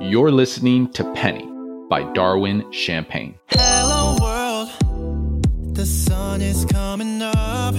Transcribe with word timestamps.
You're 0.00 0.30
listening 0.30 0.92
to 0.92 1.12
Penny 1.12 1.44
by 1.90 2.04
Darwin 2.12 2.70
Champagne. 2.70 3.34
Hello 3.48 4.16
world, 4.20 5.74
the 5.74 5.84
sun 5.84 6.40
is 6.40 6.64
coming 6.66 7.20
up. 7.20 7.74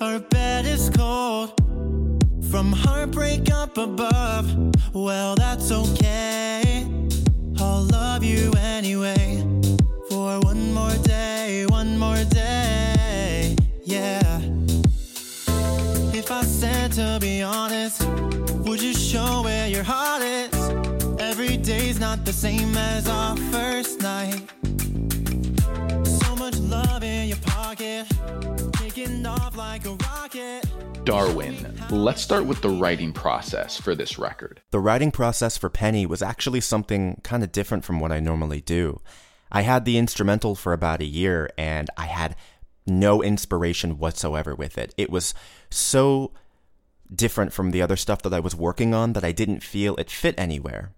Our 0.00 0.18
bed 0.18 0.66
is 0.66 0.90
cold 0.90 1.52
from 2.50 2.72
heartbreak 2.72 3.52
up 3.52 3.78
above. 3.78 4.52
Well, 4.92 5.36
that's 5.36 5.70
okay. 5.70 6.88
I'll 7.60 7.84
love 7.84 8.24
you 8.24 8.52
anyway 8.58 9.46
for 10.08 10.40
one 10.40 10.74
more 10.74 10.96
day, 11.04 11.66
one 11.68 11.96
more 11.96 12.24
day. 12.24 13.54
Yeah. 13.84 14.40
If 16.12 16.32
I 16.32 16.42
said 16.42 16.90
to 16.94 17.18
be 17.20 17.42
honest, 17.42 18.02
would 18.66 18.82
you 18.82 18.92
show 18.92 19.42
where 19.42 19.68
your 19.68 19.84
heart 19.84 20.22
is? 20.22 20.59
Every 21.42 21.56
day's 21.56 21.98
not 21.98 22.26
the 22.26 22.34
same 22.34 22.76
as 22.76 23.08
our 23.08 23.34
first 23.34 24.02
night. 24.02 24.42
So 26.06 26.36
much 26.36 26.58
love 26.58 27.02
in 27.02 27.28
your 27.28 27.38
pocket, 27.38 28.06
taking 28.74 29.24
off 29.24 29.56
like 29.56 29.86
a 29.86 29.92
rocket. 29.94 30.66
Darwin, 31.04 31.80
let's 31.88 32.20
start 32.20 32.44
with 32.44 32.60
the 32.60 32.68
writing 32.68 33.14
process 33.14 33.80
for 33.80 33.94
this 33.94 34.18
record. 34.18 34.60
The 34.70 34.80
writing 34.80 35.10
process 35.10 35.56
for 35.56 35.70
Penny 35.70 36.04
was 36.04 36.20
actually 36.20 36.60
something 36.60 37.22
kind 37.24 37.42
of 37.42 37.52
different 37.52 37.86
from 37.86 38.00
what 38.00 38.12
I 38.12 38.20
normally 38.20 38.60
do. 38.60 39.00
I 39.50 39.62
had 39.62 39.86
the 39.86 39.96
instrumental 39.96 40.54
for 40.54 40.74
about 40.74 41.00
a 41.00 41.06
year 41.06 41.48
and 41.56 41.88
I 41.96 42.04
had 42.04 42.36
no 42.86 43.22
inspiration 43.22 43.96
whatsoever 43.96 44.54
with 44.54 44.76
it. 44.76 44.94
It 44.98 45.08
was 45.08 45.32
so 45.70 46.32
different 47.10 47.54
from 47.54 47.70
the 47.70 47.80
other 47.80 47.96
stuff 47.96 48.20
that 48.24 48.34
I 48.34 48.40
was 48.40 48.54
working 48.54 48.92
on 48.92 49.14
that 49.14 49.24
I 49.24 49.32
didn't 49.32 49.62
feel 49.62 49.96
it 49.96 50.10
fit 50.10 50.34
anywhere. 50.36 50.92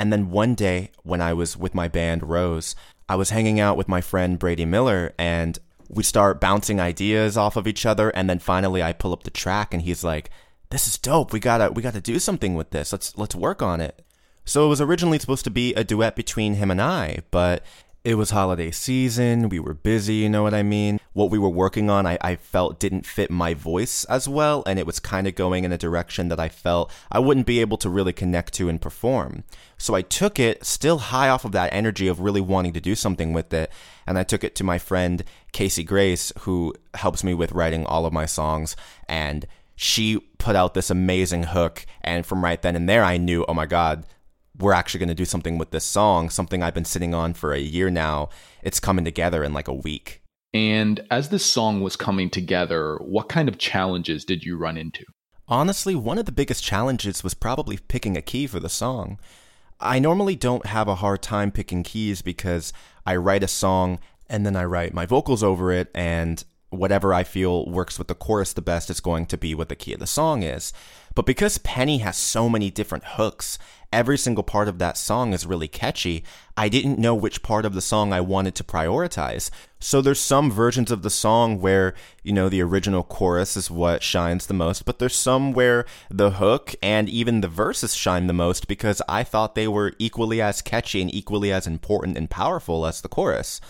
And 0.00 0.10
then 0.10 0.30
one 0.30 0.54
day, 0.54 0.92
when 1.02 1.20
I 1.20 1.34
was 1.34 1.58
with 1.58 1.74
my 1.74 1.86
band 1.86 2.26
Rose, 2.26 2.74
I 3.06 3.16
was 3.16 3.28
hanging 3.28 3.60
out 3.60 3.76
with 3.76 3.86
my 3.86 4.00
friend 4.00 4.38
Brady 4.38 4.64
Miller 4.64 5.12
and 5.18 5.58
we 5.90 6.02
start 6.02 6.40
bouncing 6.40 6.80
ideas 6.80 7.36
off 7.36 7.54
of 7.54 7.66
each 7.66 7.84
other 7.84 8.08
and 8.08 8.30
then 8.30 8.38
finally 8.38 8.82
I 8.82 8.94
pull 8.94 9.12
up 9.12 9.24
the 9.24 9.30
track 9.30 9.74
and 9.74 9.82
he's 9.82 10.02
like, 10.02 10.30
"This 10.70 10.88
is 10.88 10.96
dope. 10.96 11.34
We 11.34 11.38
got 11.38 11.58
to 11.58 11.70
we 11.70 11.82
got 11.82 11.92
to 11.92 12.00
do 12.00 12.18
something 12.18 12.54
with 12.54 12.70
this. 12.70 12.92
Let's 12.92 13.18
let's 13.18 13.34
work 13.34 13.60
on 13.60 13.82
it." 13.82 14.02
So 14.46 14.64
it 14.64 14.70
was 14.70 14.80
originally 14.80 15.18
supposed 15.18 15.44
to 15.44 15.50
be 15.50 15.74
a 15.74 15.84
duet 15.84 16.16
between 16.16 16.54
him 16.54 16.70
and 16.70 16.80
I, 16.80 17.18
but 17.30 17.62
it 18.02 18.14
was 18.14 18.30
holiday 18.30 18.70
season. 18.70 19.50
We 19.50 19.60
were 19.60 19.74
busy, 19.74 20.14
you 20.14 20.30
know 20.30 20.42
what 20.42 20.54
I 20.54 20.62
mean? 20.62 20.98
What 21.12 21.30
we 21.30 21.38
were 21.38 21.50
working 21.50 21.90
on, 21.90 22.06
I, 22.06 22.16
I 22.22 22.36
felt 22.36 22.80
didn't 22.80 23.04
fit 23.04 23.30
my 23.30 23.52
voice 23.52 24.04
as 24.04 24.26
well, 24.26 24.62
and 24.66 24.78
it 24.78 24.86
was 24.86 25.00
kind 25.00 25.26
of 25.26 25.34
going 25.34 25.64
in 25.64 25.72
a 25.72 25.78
direction 25.78 26.28
that 26.28 26.40
I 26.40 26.48
felt 26.48 26.90
I 27.12 27.18
wouldn't 27.18 27.46
be 27.46 27.60
able 27.60 27.76
to 27.78 27.90
really 27.90 28.14
connect 28.14 28.54
to 28.54 28.68
and 28.70 28.80
perform. 28.80 29.44
So 29.76 29.94
I 29.94 30.02
took 30.02 30.38
it, 30.38 30.64
still 30.64 30.98
high 30.98 31.28
off 31.28 31.44
of 31.44 31.52
that 31.52 31.74
energy 31.74 32.08
of 32.08 32.20
really 32.20 32.40
wanting 32.40 32.72
to 32.72 32.80
do 32.80 32.94
something 32.94 33.34
with 33.34 33.52
it, 33.52 33.70
and 34.06 34.16
I 34.16 34.22
took 34.22 34.44
it 34.44 34.54
to 34.56 34.64
my 34.64 34.78
friend 34.78 35.22
Casey 35.52 35.84
Grace, 35.84 36.32
who 36.40 36.74
helps 36.94 37.22
me 37.22 37.34
with 37.34 37.52
writing 37.52 37.84
all 37.84 38.06
of 38.06 38.12
my 38.14 38.24
songs, 38.24 38.76
and 39.08 39.46
she 39.76 40.20
put 40.38 40.56
out 40.56 40.72
this 40.72 40.90
amazing 40.90 41.42
hook, 41.42 41.84
and 42.00 42.24
from 42.24 42.44
right 42.44 42.62
then 42.62 42.76
and 42.76 42.88
there, 42.88 43.04
I 43.04 43.18
knew, 43.18 43.44
oh 43.46 43.54
my 43.54 43.66
god, 43.66 44.06
we're 44.60 44.72
actually 44.72 45.00
going 45.00 45.08
to 45.08 45.14
do 45.14 45.24
something 45.24 45.58
with 45.58 45.70
this 45.70 45.84
song, 45.84 46.30
something 46.30 46.62
I've 46.62 46.74
been 46.74 46.84
sitting 46.84 47.14
on 47.14 47.34
for 47.34 47.52
a 47.52 47.58
year 47.58 47.90
now. 47.90 48.28
It's 48.62 48.80
coming 48.80 49.04
together 49.04 49.42
in 49.42 49.52
like 49.52 49.68
a 49.68 49.74
week. 49.74 50.22
And 50.52 51.00
as 51.10 51.28
this 51.28 51.44
song 51.44 51.80
was 51.80 51.96
coming 51.96 52.28
together, 52.30 52.96
what 52.98 53.28
kind 53.28 53.48
of 53.48 53.58
challenges 53.58 54.24
did 54.24 54.44
you 54.44 54.56
run 54.56 54.76
into? 54.76 55.04
Honestly, 55.48 55.94
one 55.94 56.18
of 56.18 56.26
the 56.26 56.32
biggest 56.32 56.62
challenges 56.62 57.24
was 57.24 57.34
probably 57.34 57.78
picking 57.78 58.16
a 58.16 58.22
key 58.22 58.46
for 58.46 58.60
the 58.60 58.68
song. 58.68 59.18
I 59.80 59.98
normally 59.98 60.36
don't 60.36 60.66
have 60.66 60.88
a 60.88 60.96
hard 60.96 61.22
time 61.22 61.50
picking 61.50 61.82
keys 61.82 62.22
because 62.22 62.72
I 63.06 63.16
write 63.16 63.42
a 63.42 63.48
song 63.48 63.98
and 64.28 64.46
then 64.46 64.54
I 64.54 64.64
write 64.64 64.94
my 64.94 65.06
vocals 65.06 65.42
over 65.42 65.72
it, 65.72 65.90
and 65.92 66.44
whatever 66.70 67.12
I 67.12 67.24
feel 67.24 67.66
works 67.66 67.98
with 67.98 68.08
the 68.08 68.14
chorus 68.14 68.52
the 68.52 68.62
best 68.62 68.90
is 68.90 69.00
going 69.00 69.26
to 69.26 69.36
be 69.36 69.54
what 69.54 69.68
the 69.68 69.76
key 69.76 69.92
of 69.92 70.00
the 70.00 70.06
song 70.06 70.42
is. 70.42 70.72
But 71.14 71.26
because 71.26 71.58
Penny 71.58 71.98
has 71.98 72.16
so 72.16 72.48
many 72.48 72.70
different 72.70 73.04
hooks 73.04 73.58
every 73.92 74.16
single 74.16 74.44
part 74.44 74.68
of 74.68 74.78
that 74.78 74.96
song 74.96 75.32
is 75.32 75.46
really 75.46 75.66
catchy. 75.66 76.22
I 76.56 76.68
didn't 76.68 76.98
know 76.98 77.14
which 77.14 77.42
part 77.42 77.64
of 77.64 77.74
the 77.74 77.80
song 77.80 78.12
I 78.12 78.20
wanted 78.20 78.54
to 78.56 78.64
prioritize. 78.64 79.50
So 79.80 80.00
there's 80.00 80.20
some 80.20 80.50
versions 80.50 80.90
of 80.90 81.02
the 81.02 81.10
song 81.10 81.60
where, 81.60 81.94
you 82.22 82.32
know, 82.32 82.48
the 82.48 82.62
original 82.62 83.02
chorus 83.02 83.56
is 83.56 83.70
what 83.70 84.02
shines 84.02 84.46
the 84.46 84.54
most, 84.54 84.84
but 84.84 84.98
there's 84.98 85.16
some 85.16 85.52
where 85.52 85.86
the 86.08 86.32
hook 86.32 86.74
and 86.82 87.08
even 87.08 87.40
the 87.40 87.48
verses 87.48 87.94
shine 87.94 88.26
the 88.26 88.32
most 88.32 88.68
because 88.68 89.02
I 89.08 89.24
thought 89.24 89.54
they 89.54 89.68
were 89.68 89.94
equally 89.98 90.40
as 90.40 90.62
catchy 90.62 91.00
and 91.00 91.12
equally 91.12 91.50
as 91.50 91.66
important 91.66 92.16
and 92.16 92.30
powerful 92.30 92.86
as 92.86 93.00
the 93.00 93.08
chorus. 93.08 93.60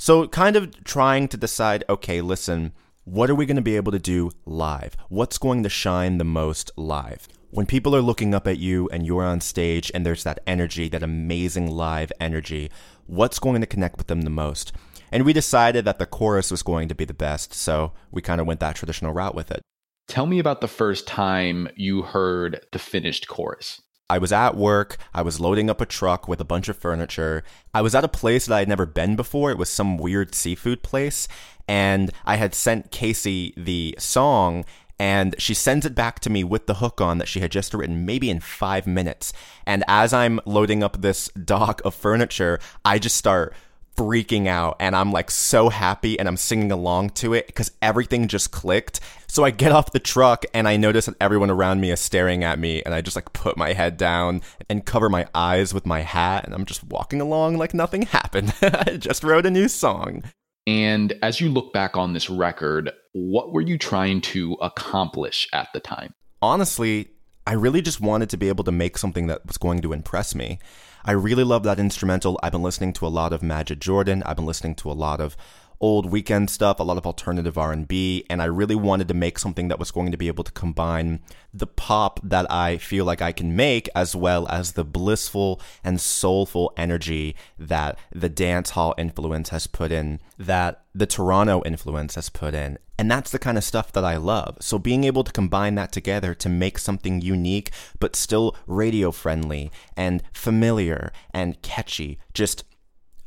So 0.00 0.26
kind 0.26 0.56
of 0.56 0.82
trying 0.82 1.28
to 1.28 1.36
decide, 1.36 1.84
okay, 1.88 2.22
listen, 2.22 2.72
what 3.04 3.28
are 3.28 3.34
we 3.34 3.44
going 3.44 3.56
to 3.56 3.62
be 3.62 3.76
able 3.76 3.92
to 3.92 3.98
do 3.98 4.30
live? 4.46 4.96
What's 5.10 5.36
going 5.36 5.62
to 5.62 5.68
shine 5.68 6.18
the 6.18 6.24
most 6.24 6.70
live? 6.76 7.28
when 7.50 7.66
people 7.66 7.94
are 7.96 8.02
looking 8.02 8.34
up 8.34 8.46
at 8.46 8.58
you 8.58 8.88
and 8.92 9.04
you're 9.04 9.24
on 9.24 9.40
stage 9.40 9.90
and 9.92 10.06
there's 10.06 10.24
that 10.24 10.40
energy, 10.46 10.88
that 10.88 11.02
amazing 11.02 11.70
live 11.70 12.12
energy, 12.20 12.70
what's 13.06 13.38
going 13.38 13.60
to 13.60 13.66
connect 13.66 13.98
with 13.98 14.06
them 14.06 14.22
the 14.22 14.30
most? 14.30 14.72
And 15.12 15.24
we 15.24 15.32
decided 15.32 15.84
that 15.84 15.98
the 15.98 16.06
chorus 16.06 16.50
was 16.50 16.62
going 16.62 16.88
to 16.88 16.94
be 16.94 17.04
the 17.04 17.14
best, 17.14 17.52
so 17.52 17.92
we 18.12 18.22
kind 18.22 18.40
of 18.40 18.46
went 18.46 18.60
that 18.60 18.76
traditional 18.76 19.12
route 19.12 19.34
with 19.34 19.50
it. 19.50 19.60
Tell 20.06 20.26
me 20.26 20.38
about 20.38 20.60
the 20.60 20.68
first 20.68 21.06
time 21.06 21.68
you 21.76 22.02
heard 22.02 22.64
the 22.72 22.78
finished 22.78 23.26
chorus. 23.26 23.80
I 24.10 24.18
was 24.18 24.32
at 24.32 24.56
work. 24.56 24.96
I 25.14 25.22
was 25.22 25.38
loading 25.38 25.70
up 25.70 25.80
a 25.80 25.86
truck 25.86 26.26
with 26.26 26.40
a 26.40 26.44
bunch 26.44 26.68
of 26.68 26.76
furniture. 26.76 27.44
I 27.72 27.80
was 27.80 27.94
at 27.94 28.02
a 28.02 28.08
place 28.08 28.46
that 28.46 28.54
I 28.56 28.58
had 28.58 28.68
never 28.68 28.84
been 28.84 29.14
before. 29.14 29.52
It 29.52 29.58
was 29.58 29.70
some 29.70 29.96
weird 29.96 30.34
seafood 30.34 30.82
place. 30.82 31.28
And 31.68 32.10
I 32.24 32.34
had 32.34 32.52
sent 32.52 32.90
Casey 32.90 33.54
the 33.56 33.94
song, 33.98 34.64
and 34.98 35.36
she 35.38 35.54
sends 35.54 35.86
it 35.86 35.94
back 35.94 36.18
to 36.20 36.30
me 36.30 36.42
with 36.42 36.66
the 36.66 36.74
hook 36.74 37.00
on 37.00 37.18
that 37.18 37.28
she 37.28 37.38
had 37.38 37.52
just 37.52 37.72
written 37.72 38.04
maybe 38.04 38.30
in 38.30 38.40
five 38.40 38.84
minutes. 38.84 39.32
And 39.64 39.84
as 39.86 40.12
I'm 40.12 40.40
loading 40.44 40.82
up 40.82 41.00
this 41.00 41.28
dock 41.28 41.80
of 41.84 41.94
furniture, 41.94 42.58
I 42.84 42.98
just 42.98 43.16
start 43.16 43.54
freaking 43.96 44.46
out 44.46 44.76
and 44.80 44.96
I'm 44.96 45.12
like 45.12 45.30
so 45.30 45.68
happy 45.68 46.18
and 46.18 46.26
I'm 46.26 46.36
singing 46.36 46.72
along 46.72 47.10
to 47.10 47.34
it 47.34 47.46
because 47.46 47.72
everything 47.82 48.28
just 48.28 48.50
clicked. 48.50 49.00
So 49.28 49.44
I 49.44 49.50
get 49.50 49.72
off 49.72 49.92
the 49.92 50.00
truck 50.00 50.44
and 50.54 50.66
I 50.66 50.76
notice 50.76 51.06
that 51.06 51.16
everyone 51.20 51.50
around 51.50 51.80
me 51.80 51.90
is 51.90 52.00
staring 52.00 52.42
at 52.42 52.58
me 52.58 52.82
and 52.82 52.94
I 52.94 53.00
just 53.00 53.16
like 53.16 53.32
put 53.32 53.56
my 53.56 53.72
head 53.72 53.96
down 53.96 54.42
and 54.68 54.84
cover 54.84 55.08
my 55.08 55.26
eyes 55.34 55.74
with 55.74 55.86
my 55.86 56.00
hat 56.00 56.44
and 56.44 56.54
I'm 56.54 56.64
just 56.64 56.82
walking 56.84 57.20
along 57.20 57.58
like 57.58 57.74
nothing 57.74 58.02
happened. 58.02 58.54
I 58.62 58.96
just 58.96 59.22
wrote 59.22 59.46
a 59.46 59.50
new 59.50 59.68
song. 59.68 60.24
And 60.66 61.12
as 61.22 61.40
you 61.40 61.48
look 61.48 61.72
back 61.72 61.96
on 61.96 62.12
this 62.12 62.30
record, 62.30 62.90
what 63.12 63.52
were 63.52 63.60
you 63.60 63.78
trying 63.78 64.20
to 64.22 64.54
accomplish 64.60 65.48
at 65.52 65.68
the 65.72 65.80
time? 65.80 66.14
Honestly, 66.42 67.08
I 67.46 67.54
really 67.54 67.82
just 67.82 68.00
wanted 68.00 68.30
to 68.30 68.36
be 68.36 68.48
able 68.48 68.64
to 68.64 68.72
make 68.72 68.98
something 68.98 69.26
that 69.26 69.46
was 69.46 69.58
going 69.58 69.80
to 69.82 69.92
impress 69.92 70.34
me. 70.34 70.58
I 71.04 71.12
really 71.12 71.44
love 71.44 71.62
that 71.62 71.80
instrumental. 71.80 72.38
I've 72.42 72.52
been 72.52 72.62
listening 72.62 72.92
to 72.94 73.06
a 73.06 73.08
lot 73.08 73.32
of 73.32 73.42
Majid 73.42 73.80
Jordan. 73.80 74.22
I've 74.24 74.36
been 74.36 74.46
listening 74.46 74.74
to 74.76 74.90
a 74.90 74.92
lot 74.92 75.20
of 75.20 75.36
old 75.80 76.10
Weeknd 76.10 76.50
stuff, 76.50 76.78
a 76.78 76.82
lot 76.82 76.98
of 76.98 77.06
alternative 77.06 77.56
R&B, 77.56 78.26
and 78.28 78.42
I 78.42 78.44
really 78.44 78.74
wanted 78.74 79.08
to 79.08 79.14
make 79.14 79.38
something 79.38 79.68
that 79.68 79.78
was 79.78 79.90
going 79.90 80.10
to 80.12 80.18
be 80.18 80.28
able 80.28 80.44
to 80.44 80.52
combine 80.52 81.20
the 81.54 81.66
pop 81.66 82.20
that 82.22 82.50
I 82.50 82.76
feel 82.76 83.04
like 83.04 83.22
I 83.22 83.32
can 83.32 83.56
make 83.56 83.88
as 83.94 84.14
well 84.14 84.46
as 84.48 84.72
the 84.72 84.84
blissful 84.84 85.60
and 85.82 86.00
soulful 86.00 86.72
energy 86.76 87.34
that 87.58 87.98
the 88.12 88.28
dance 88.28 88.70
hall 88.70 88.94
influence 88.98 89.48
has 89.48 89.66
put 89.66 89.90
in, 89.90 90.20
that 90.38 90.84
the 90.94 91.06
Toronto 91.06 91.62
influence 91.64 92.14
has 92.14 92.28
put 92.28 92.54
in. 92.54 92.78
And 92.98 93.10
that's 93.10 93.30
the 93.30 93.38
kind 93.38 93.56
of 93.56 93.64
stuff 93.64 93.92
that 93.92 94.04
I 94.04 94.18
love. 94.18 94.58
So 94.60 94.78
being 94.78 95.04
able 95.04 95.24
to 95.24 95.32
combine 95.32 95.74
that 95.76 95.90
together 95.90 96.34
to 96.34 96.50
make 96.50 96.78
something 96.78 97.22
unique 97.22 97.70
but 97.98 98.14
still 98.14 98.54
radio 98.66 99.10
friendly 99.10 99.72
and 99.96 100.22
familiar 100.34 101.10
and 101.32 101.60
catchy 101.62 102.18
just 102.34 102.64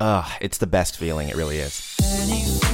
Ugh, 0.00 0.30
it's 0.40 0.58
the 0.58 0.66
best 0.66 0.96
feeling. 0.96 1.28
It 1.28 1.36
really 1.36 1.58
is. 1.58 2.73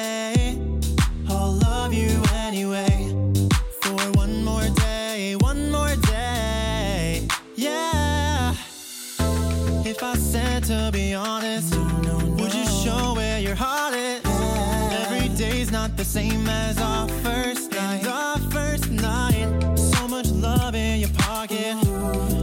not 15.81 15.97
the 15.97 16.05
same 16.05 16.47
as 16.47 16.77
our 16.79 17.07
first 17.25 17.71
night. 17.71 18.05
Our 18.05 18.37
first 18.51 18.91
night. 18.91 19.49
So 19.75 20.07
much 20.07 20.29
love 20.29 20.75
in 20.75 20.99
your 20.99 21.09
pocket. 21.17 21.75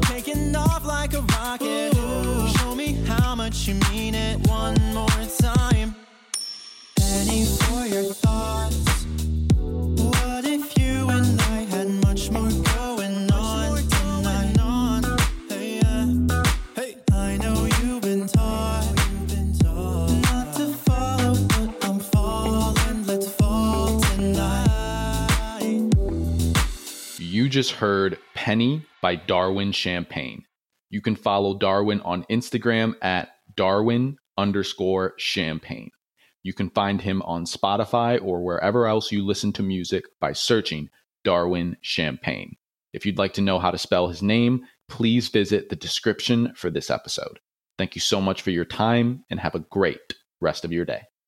Taking 0.06 0.56
off 0.56 0.84
like 0.84 1.14
a 1.14 1.22
rocket. 1.36 1.94
Show 2.56 2.74
me 2.74 2.94
how 3.06 3.36
much 3.36 3.68
you 3.68 3.74
mean 3.92 4.16
it 4.16 4.36
one 4.48 4.76
more 4.92 5.22
time. 5.38 5.94
Penny 6.96 7.44
for 7.44 7.86
your 7.86 8.12
thoughts. 8.12 8.27
You 27.30 27.50
just 27.50 27.72
heard 27.72 28.18
Penny 28.32 28.86
by 29.02 29.16
Darwin 29.16 29.72
Champagne. 29.72 30.44
You 30.88 31.02
can 31.02 31.14
follow 31.14 31.58
Darwin 31.58 32.00
on 32.00 32.24
Instagram 32.30 32.94
at 33.02 33.28
Darwin 33.54 34.16
underscore 34.38 35.12
champagne. 35.18 35.90
You 36.42 36.54
can 36.54 36.70
find 36.70 37.02
him 37.02 37.20
on 37.20 37.44
Spotify 37.44 38.18
or 38.18 38.42
wherever 38.42 38.86
else 38.86 39.12
you 39.12 39.26
listen 39.26 39.52
to 39.52 39.62
music 39.62 40.04
by 40.18 40.32
searching 40.32 40.88
Darwin 41.22 41.76
Champagne. 41.82 42.56
If 42.94 43.04
you'd 43.04 43.18
like 43.18 43.34
to 43.34 43.42
know 43.42 43.58
how 43.58 43.72
to 43.72 43.76
spell 43.76 44.08
his 44.08 44.22
name, 44.22 44.62
please 44.88 45.28
visit 45.28 45.68
the 45.68 45.76
description 45.76 46.54
for 46.56 46.70
this 46.70 46.88
episode. 46.88 47.40
Thank 47.76 47.94
you 47.94 48.00
so 48.00 48.22
much 48.22 48.40
for 48.40 48.52
your 48.52 48.64
time 48.64 49.26
and 49.28 49.38
have 49.38 49.54
a 49.54 49.66
great 49.70 50.14
rest 50.40 50.64
of 50.64 50.72
your 50.72 50.86
day. 50.86 51.02